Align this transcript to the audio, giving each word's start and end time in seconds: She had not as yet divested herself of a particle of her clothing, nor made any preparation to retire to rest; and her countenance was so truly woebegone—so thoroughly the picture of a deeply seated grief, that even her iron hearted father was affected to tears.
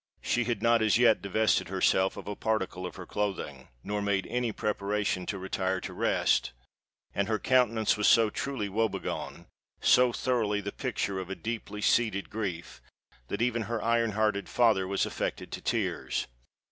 She 0.23 0.45
had 0.45 0.63
not 0.63 0.81
as 0.81 0.97
yet 0.97 1.21
divested 1.21 1.67
herself 1.69 2.17
of 2.17 2.27
a 2.27 2.35
particle 2.35 2.87
of 2.87 2.95
her 2.95 3.05
clothing, 3.05 3.67
nor 3.83 4.01
made 4.01 4.25
any 4.31 4.51
preparation 4.51 5.27
to 5.27 5.37
retire 5.37 5.79
to 5.81 5.93
rest; 5.93 6.53
and 7.13 7.27
her 7.27 7.37
countenance 7.37 7.97
was 7.97 8.07
so 8.07 8.31
truly 8.31 8.67
woebegone—so 8.67 10.11
thoroughly 10.11 10.59
the 10.59 10.71
picture 10.71 11.19
of 11.19 11.29
a 11.29 11.35
deeply 11.35 11.81
seated 11.81 12.31
grief, 12.31 12.81
that 13.27 13.43
even 13.43 13.61
her 13.69 13.79
iron 13.83 14.13
hearted 14.13 14.49
father 14.49 14.87
was 14.87 15.05
affected 15.05 15.51
to 15.51 15.61
tears. 15.61 16.25